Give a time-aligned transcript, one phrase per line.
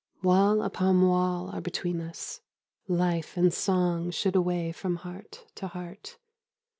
[0.23, 2.41] Wall upon wall are between us:
[2.87, 6.17] life And song should away from heart to heart!